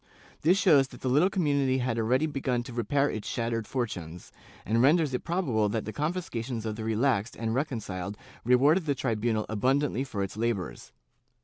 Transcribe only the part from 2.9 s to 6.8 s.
its shat tered fortunes, and renders it probable that the confiscations of